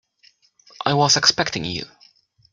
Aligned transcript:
I 0.83 0.95
was 0.95 1.15
expecting 1.15 1.63
you. 1.63 1.83